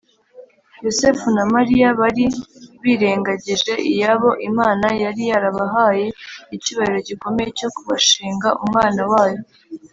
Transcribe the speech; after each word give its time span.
;Yosefu 0.85 1.25
na 1.37 1.43
Mariya 1.53 1.87
bari 1.99 2.25
birengagije 2.83 3.73
iyabo. 3.91 4.29
Imana 4.49 4.87
yari 5.03 5.23
yarabahaye 5.31 6.05
icyubahiro 6.55 6.99
gikomeye 7.09 7.49
cyo 7.59 7.69
kubashinga 7.75 8.49
Umwana 8.63 9.01
Wayo 9.11 9.39